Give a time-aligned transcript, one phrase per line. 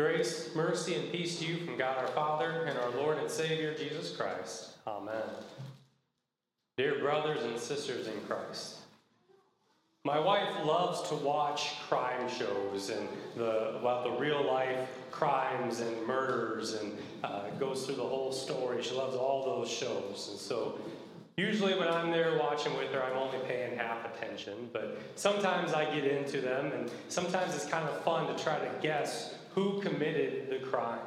[0.00, 3.74] Grace, mercy, and peace to you from God our Father and our Lord and Savior
[3.74, 4.70] Jesus Christ.
[4.86, 5.20] Amen.
[6.78, 8.78] Dear brothers and sisters in Christ,
[10.04, 13.06] my wife loves to watch crime shows and
[13.36, 18.82] the, about the real life crimes and murders and uh, goes through the whole story.
[18.82, 20.28] She loves all those shows.
[20.30, 20.78] And so
[21.36, 24.70] usually when I'm there watching with her, I'm only paying half attention.
[24.72, 28.70] But sometimes I get into them, and sometimes it's kind of fun to try to
[28.80, 31.00] guess who committed the crime,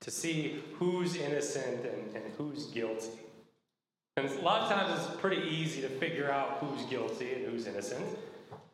[0.00, 3.20] to see who's innocent and, and who's guilty.
[4.16, 7.66] And a lot of times it's pretty easy to figure out who's guilty and who's
[7.66, 8.04] innocent.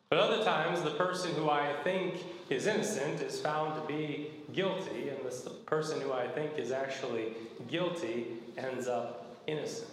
[0.09, 2.15] But other times, the person who I think
[2.49, 7.33] is innocent is found to be guilty, and the person who I think is actually
[7.69, 8.27] guilty
[8.57, 9.89] ends up innocent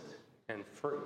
[0.49, 0.99] and free.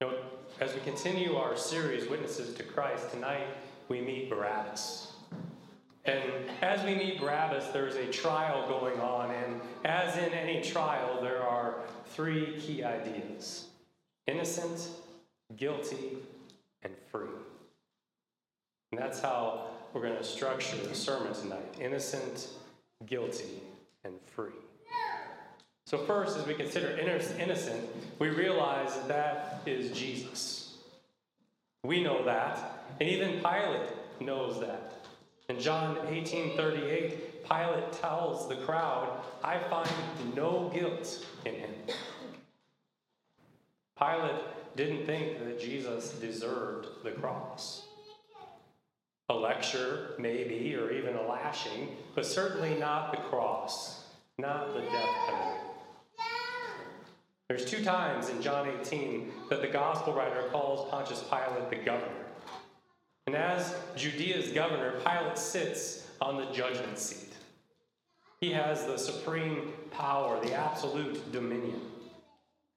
[0.00, 0.18] You know,
[0.60, 3.46] as we continue our series, Witnesses to Christ, tonight
[3.88, 5.12] we meet Barabbas.
[6.06, 6.22] And
[6.62, 11.42] as we meet Barabbas, there's a trial going on, and as in any trial, there
[11.42, 13.66] are three key ideas
[14.28, 14.88] innocent,
[15.56, 16.18] guilty,
[16.82, 17.28] and free.
[18.92, 22.48] And that's how we're going to structure the sermon tonight innocent,
[23.04, 23.62] guilty,
[24.04, 24.52] and free.
[25.86, 27.84] So, first, as we consider innocent,
[28.18, 30.78] we realize that that is Jesus.
[31.84, 34.95] We know that, and even Pilate knows that.
[35.48, 39.88] In John 18 38, Pilate tells the crowd, I find
[40.34, 41.70] no guilt in him.
[43.96, 44.42] Pilate
[44.74, 47.86] didn't think that Jesus deserved the cross.
[49.28, 54.04] A lecture, maybe, or even a lashing, but certainly not the cross,
[54.38, 55.60] not the death penalty.
[57.48, 62.25] There's two times in John 18 that the gospel writer calls Pontius Pilate the governor.
[63.26, 67.32] And as Judea's governor, Pilate sits on the judgment seat.
[68.40, 71.80] He has the supreme power, the absolute dominion.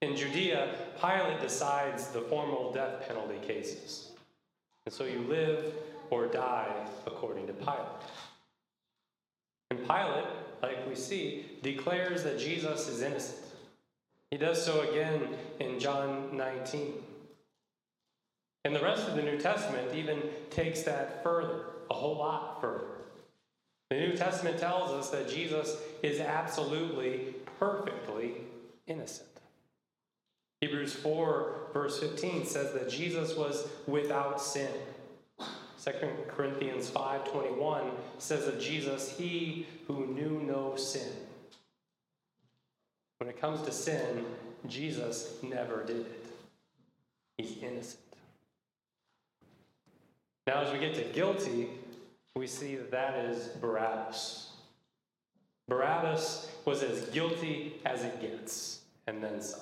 [0.01, 4.11] In Judea, Pilate decides the formal death penalty cases.
[4.85, 5.73] And so you live
[6.09, 6.73] or die
[7.05, 7.79] according to Pilate.
[9.69, 10.25] And Pilate,
[10.63, 13.45] like we see, declares that Jesus is innocent.
[14.31, 15.27] He does so again
[15.59, 16.93] in John 19.
[18.69, 20.21] And the rest of the New Testament even
[20.51, 22.85] takes that further, a whole lot further.
[23.89, 28.33] The New Testament tells us that Jesus is absolutely, perfectly
[28.85, 29.27] innocent.
[30.61, 34.69] Hebrews 4, verse 15 says that Jesus was without sin.
[35.39, 35.91] 2
[36.27, 41.11] Corinthians 5:21 says of Jesus, he who knew no sin.
[43.17, 44.27] When it comes to sin,
[44.67, 46.25] Jesus never did it.
[47.35, 48.08] He's innocent.
[50.49, 51.67] Now, as we get to guilty,
[52.35, 54.49] we see that that is Barabbas.
[55.67, 59.59] Barabbas was as guilty as it gets, and then some.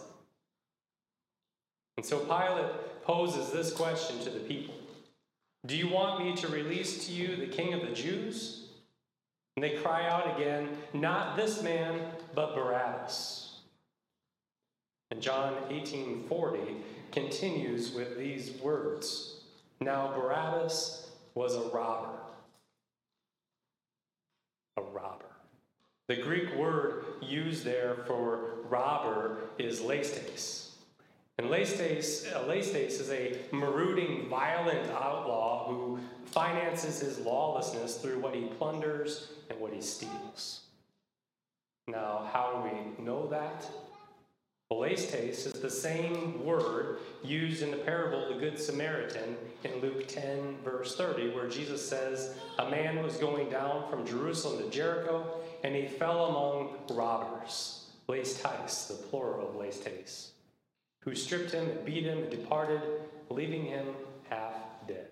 [1.97, 4.75] And so Pilate poses this question to the people
[5.65, 8.69] Do you want me to release to you the king of the Jews?
[9.57, 11.99] And they cry out again, Not this man,
[12.33, 13.59] but Barabbas.
[15.11, 16.77] And John 18:40
[17.11, 19.36] continues with these words.
[19.79, 22.17] Now, Barabbas was a robber.
[24.77, 25.25] A robber.
[26.07, 30.71] The Greek word used there for robber is lestes.
[31.37, 38.45] And lestes, uh, is a marauding, violent outlaw who finances his lawlessness through what he
[38.57, 40.61] plunders and what he steals.
[41.87, 43.69] Now, how do we know that?
[44.69, 50.07] Belestes is the same word used in the parable of the Good Samaritan in Luke
[50.09, 55.39] 10, verse 30, where Jesus says, A man was going down from Jerusalem to Jericho,
[55.63, 60.31] and he fell among robbers, lestes, the plural of lestes,
[61.01, 62.81] who stripped him beat him and departed,
[63.29, 63.87] leaving him
[64.29, 64.53] half
[64.85, 65.07] dead.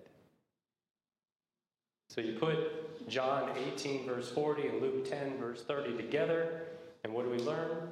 [2.10, 6.64] So you put John 18, verse 40, and Luke 10, verse 30 together,
[7.04, 7.88] and what do we learn?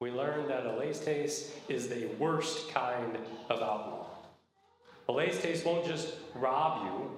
[0.00, 3.18] We learn that a lestes is the worst kind
[3.48, 4.06] of outlaw.
[5.08, 7.10] A lestes won't just rob you,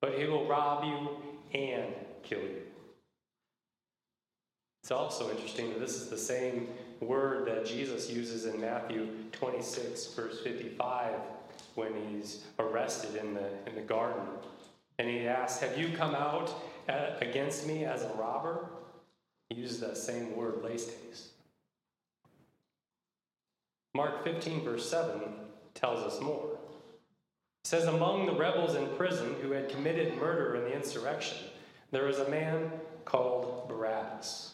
[0.00, 1.08] but he will rob you
[1.58, 2.62] and kill you.
[4.82, 6.68] It's also interesting that this is the same
[7.00, 11.12] word that Jesus uses in Matthew 26, verse 55,
[11.74, 14.22] when he's arrested in the, in the garden.
[14.98, 16.54] And he asks, Have you come out
[16.88, 18.70] uh, against me as a robber?
[19.50, 21.30] He uses that same word, lestes.
[23.96, 25.22] Mark 15, verse 7
[25.74, 26.50] tells us more.
[27.64, 31.38] It says, Among the rebels in prison who had committed murder in the insurrection,
[31.92, 32.70] there was a man
[33.06, 34.52] called Barabbas.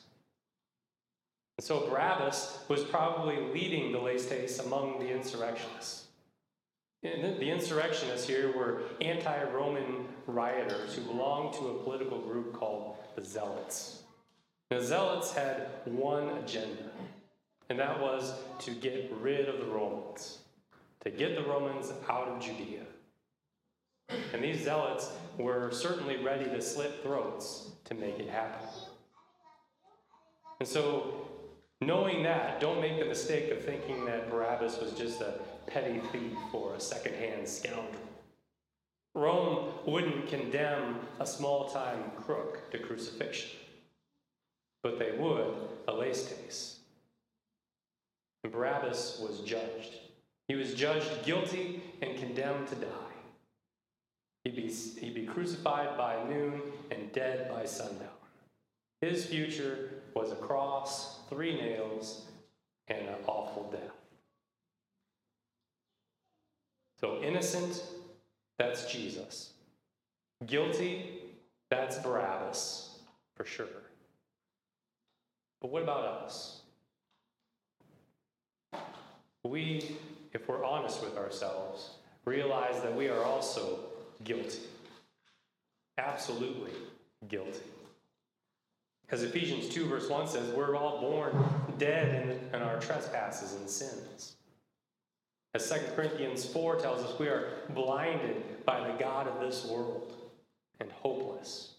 [1.58, 6.06] And so Barabbas was probably leading the Lestes among the insurrectionists.
[7.02, 12.96] And the insurrectionists here were anti Roman rioters who belonged to a political group called
[13.16, 14.04] the Zealots.
[14.70, 16.90] The Zealots had one agenda,
[17.68, 20.38] and that was to get rid of the Romans,
[21.04, 22.84] to get the Romans out of Judea.
[24.32, 28.68] And these zealots were certainly ready to slit throats to make it happen.
[30.60, 31.26] And so,
[31.80, 35.34] knowing that, don't make the mistake of thinking that Barabbas was just a
[35.66, 38.02] petty thief or a secondhand scoundrel.
[39.14, 43.50] Rome wouldn't condemn a small time crook to crucifixion,
[44.82, 45.54] but they would
[45.86, 46.76] Alastes.
[46.76, 46.81] And
[48.52, 49.98] Barabbas was judged.
[50.48, 52.88] He was judged guilty and condemned to die.
[54.44, 56.60] He'd be, he'd be crucified by noon
[56.90, 58.08] and dead by sundown.
[59.00, 62.26] His future was a cross, three nails,
[62.88, 63.80] and an awful death.
[67.00, 67.82] So, innocent,
[68.58, 69.54] that's Jesus.
[70.46, 71.20] Guilty,
[71.70, 72.98] that's Barabbas,
[73.36, 73.66] for sure.
[75.60, 76.61] But what about us?
[79.44, 79.96] We,
[80.32, 81.90] if we're honest with ourselves,
[82.24, 83.80] realize that we are also
[84.24, 84.60] guilty.
[85.98, 86.72] Absolutely
[87.28, 87.60] guilty.
[89.10, 91.44] As Ephesians 2, verse 1 says, we're all born
[91.76, 94.36] dead in, in our trespasses and sins.
[95.54, 100.14] As 2 Corinthians 4 tells us, we are blinded by the God of this world
[100.80, 101.74] and hopeless.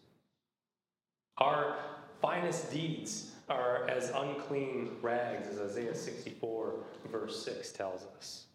[1.39, 1.75] Our
[2.21, 6.73] finest deeds are as unclean rags, as Isaiah 64,
[7.11, 8.45] verse 6 tells us.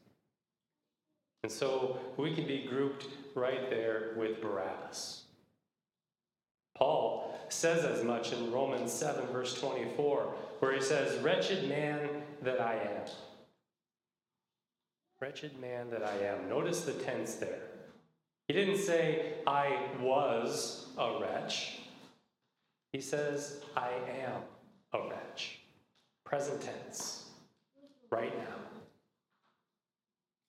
[1.43, 5.23] And so we can be grouped right there with Barabbas.
[6.77, 12.09] Paul says as much in Romans 7, verse 24, where he says, Wretched man
[12.43, 13.11] that I am.
[15.21, 16.49] Wretched man that I am.
[16.49, 17.63] Notice the tense there.
[18.47, 21.81] He didn't say, I was a wretch.
[22.93, 23.91] He says, I
[24.25, 24.43] am
[24.93, 25.61] a wretch.
[26.25, 27.25] Present tense.
[28.11, 28.55] Right now.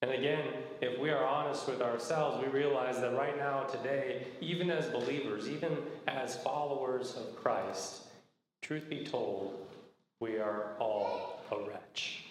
[0.02, 0.44] And again,
[0.80, 5.48] if we are honest with ourselves, we realize that right now, today, even as believers,
[5.48, 5.76] even
[6.08, 8.04] as followers of Christ,
[8.62, 9.66] truth be told,
[10.18, 12.24] we are all a wretch.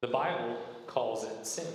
[0.00, 1.66] The Bible calls it sin.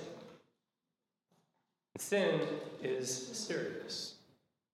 [1.98, 2.42] Sin
[2.84, 4.17] is serious.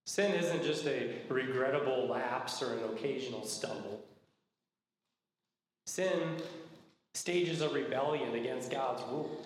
[0.05, 4.03] Sin isn't just a regrettable lapse or an occasional stumble.
[5.85, 6.37] Sin
[7.13, 9.45] stages a rebellion against God's rule.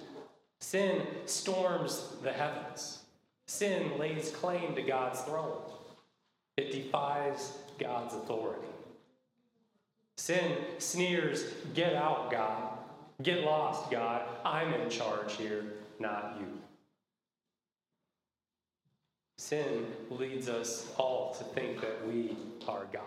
[0.60, 3.04] Sin storms the heavens.
[3.48, 5.62] Sin lays claim to God's throne.
[6.58, 8.68] It defies God's authority.
[10.18, 12.74] Sin sneers, Get out, God.
[13.22, 14.24] Get lost, God.
[14.44, 15.64] I'm in charge here,
[16.00, 16.48] not you.
[19.48, 22.36] Sin leads us all to think that we
[22.68, 23.04] are God.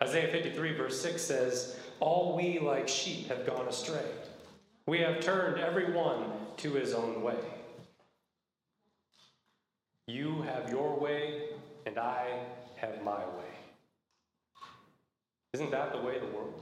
[0.00, 4.08] Isaiah 53, verse 6 says, All we like sheep have gone astray.
[4.86, 7.40] We have turned every one to his own way.
[10.06, 11.48] You have your way,
[11.84, 12.38] and I
[12.76, 13.50] have my way.
[15.54, 16.54] Isn't that the way of the world?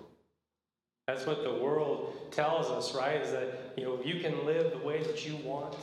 [1.07, 3.21] That's what the world tells us, right?
[3.21, 5.77] Is that you know you can live the way that you want.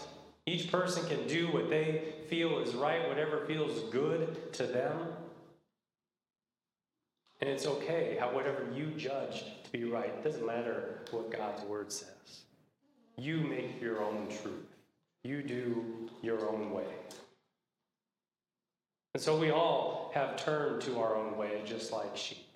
[0.45, 4.98] Each person can do what they feel is right, whatever feels good to them.
[7.39, 10.10] And it's okay, how whatever you judge to be right.
[10.10, 12.41] It doesn't matter what God's word says.
[13.17, 14.75] You make your own truth.
[15.24, 16.86] You do your own way.
[19.13, 22.48] And so we all have turned to our own way just like sheep.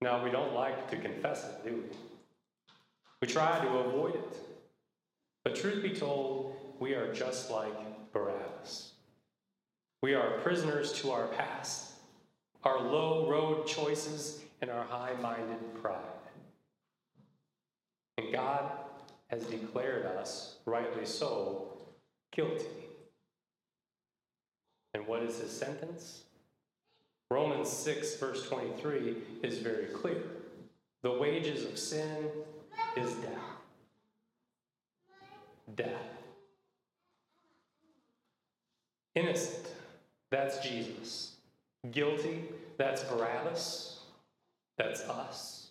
[0.00, 1.96] Now, we don't like to confess it, do we?
[3.22, 4.55] We try to avoid it.
[5.46, 8.94] But truth be told, we are just like Barabbas.
[10.02, 11.92] We are prisoners to our past
[12.64, 16.00] our low road choices, and our high minded pride.
[18.18, 18.72] And God
[19.28, 21.78] has declared us, rightly so,
[22.32, 22.66] guilty.
[24.94, 26.24] And what is his sentence?
[27.30, 30.24] Romans 6, verse 23 is very clear.
[31.04, 32.30] The wages of sin
[32.96, 33.55] is death.
[35.74, 35.90] Death.
[39.14, 39.66] Innocent,
[40.30, 41.36] that's Jesus.
[41.90, 42.44] Guilty,
[42.76, 44.00] that's Barabbas.
[44.76, 45.68] That's us,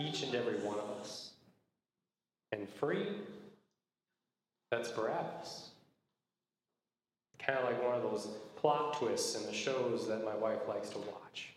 [0.00, 1.32] each and every one of us.
[2.52, 3.08] And free,
[4.70, 5.70] that's Barabbas.
[7.38, 10.88] kind of like one of those plot twists in the shows that my wife likes
[10.90, 11.50] to watch.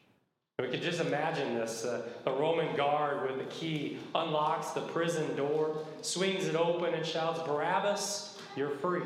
[0.59, 5.33] We could just imagine this uh, a Roman guard with a key unlocks the prison
[5.37, 9.03] door, swings it open, and shouts, Barabbas, you're free.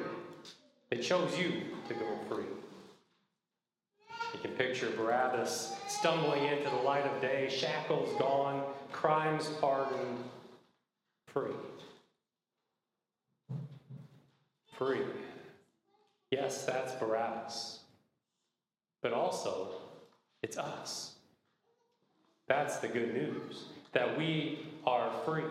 [0.89, 2.45] They chose you to go free.
[4.33, 10.23] You can picture Barabbas stumbling into the light of day, shackles gone, crimes pardoned,
[11.27, 11.53] free.
[14.75, 15.01] Free.
[16.31, 17.81] Yes, that's Barabbas.
[19.03, 19.69] But also,
[20.41, 21.13] it's us.
[22.47, 25.43] That's the good news that we are free.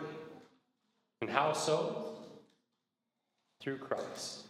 [1.21, 2.17] And how so?
[3.61, 4.47] Through Christ.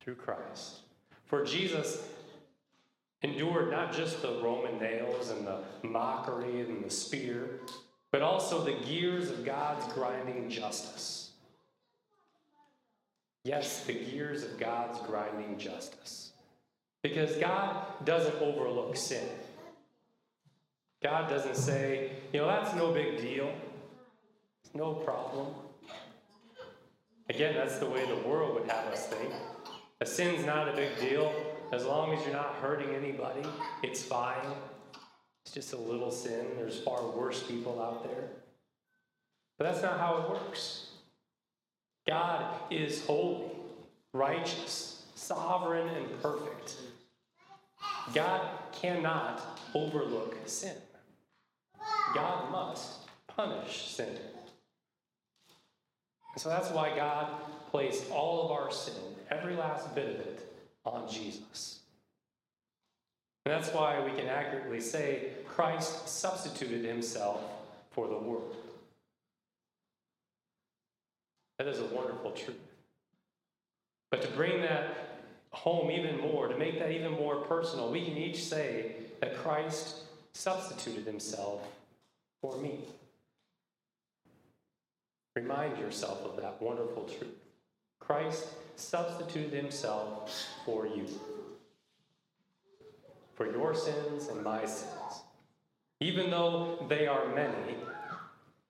[0.00, 0.80] Through Christ.
[1.26, 2.08] For Jesus
[3.22, 7.60] endured not just the Roman nails and the mockery and the spear,
[8.12, 11.32] but also the gears of God's grinding justice.
[13.44, 16.32] Yes, the gears of God's grinding justice.
[17.02, 19.28] Because God doesn't overlook sin.
[21.04, 23.52] God doesn't say, you know, that's no big deal.
[24.64, 25.48] It's no problem.
[27.28, 29.30] Again, that's the way the world would have us think.
[30.00, 31.30] A sin's not a big deal.
[31.72, 33.42] As long as you're not hurting anybody,
[33.82, 34.46] it's fine.
[35.44, 36.46] It's just a little sin.
[36.56, 38.30] There's far worse people out there.
[39.58, 40.86] But that's not how it works.
[42.08, 43.50] God is holy,
[44.14, 46.76] righteous, sovereign, and perfect.
[48.14, 50.72] God cannot overlook sin.
[52.14, 54.16] God must punish sin.
[56.34, 57.28] And so that's why God
[57.70, 58.94] placed all of our sin,
[59.30, 60.52] every last bit of it,
[60.84, 61.80] on Jesus.
[63.44, 67.42] And that's why we can accurately say Christ substituted himself
[67.90, 68.56] for the world.
[71.58, 72.56] That is a wonderful truth.
[74.10, 78.16] But to bring that home even more, to make that even more personal, we can
[78.16, 79.98] each say that Christ
[80.32, 81.60] substituted himself
[82.54, 82.78] for me.
[85.34, 87.34] Remind yourself of that wonderful truth.
[87.98, 88.46] Christ
[88.76, 90.32] substituted himself
[90.64, 91.06] for you,
[93.34, 95.22] for your sins and my sins.
[96.00, 97.76] Even though they are many,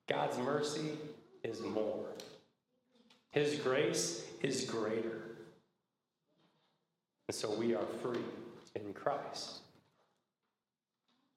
[0.07, 0.97] God's mercy
[1.43, 2.05] is more.
[3.31, 5.21] His grace is greater.
[7.27, 8.21] And so we are free
[8.75, 9.64] in Christ.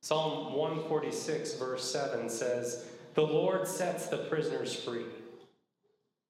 [0.08, 5.04] Psalm 146, verse 7 says, The Lord sets the prisoners free.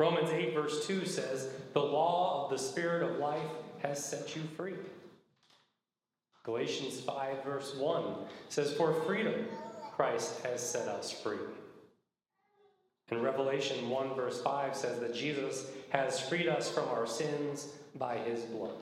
[0.00, 3.46] Romans 8, verse 2 says, The law of the Spirit of life
[3.78, 4.74] has set you free.
[6.42, 8.14] Galatians 5, verse 1
[8.48, 9.46] says, For freedom
[9.94, 11.38] Christ has set us free.
[13.12, 18.18] And Revelation 1, verse 5 says that Jesus has freed us from our sins by
[18.18, 18.74] his blood.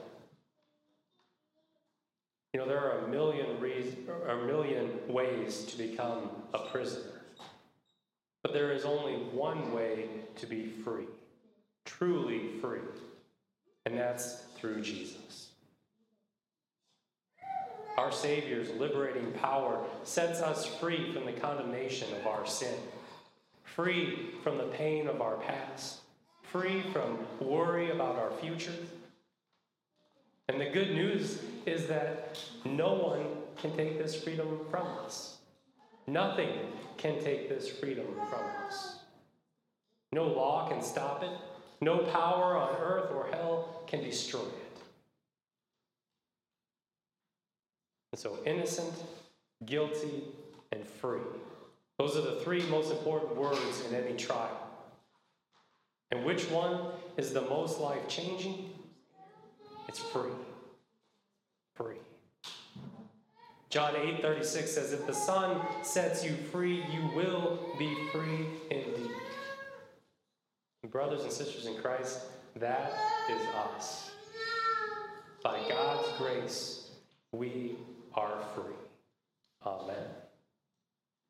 [2.57, 7.21] You know, there are a million, reasons, a million ways to become a prisoner.
[8.43, 11.05] But there is only one way to be free,
[11.85, 12.81] truly free,
[13.85, 15.49] and that's through Jesus.
[17.99, 22.79] Our Savior's liberating power sets us free from the condemnation of our sin,
[23.65, 25.99] free from the pain of our past,
[26.43, 28.73] free from worry about our future,
[30.49, 33.27] and the good news is that no one
[33.57, 35.39] can take this freedom from us.
[36.07, 36.51] Nothing
[36.97, 39.01] can take this freedom from us.
[40.13, 41.31] No law can stop it.
[41.81, 44.79] No power on earth or hell can destroy it.
[48.13, 48.95] And so, innocent,
[49.65, 50.23] guilty,
[50.73, 51.21] and free.
[51.99, 54.67] Those are the three most important words in any trial.
[56.11, 58.71] And which one is the most life changing?
[59.89, 60.33] It's free.
[61.75, 61.97] Free.
[63.69, 69.11] John 8 36 says, If the Son sets you free, you will be free indeed.
[70.91, 72.21] Brothers and sisters in Christ,
[72.57, 72.93] that
[73.31, 74.11] is us.
[75.43, 76.91] By God's grace,
[77.33, 77.77] we
[78.15, 78.75] are free.
[79.65, 80.07] Amen.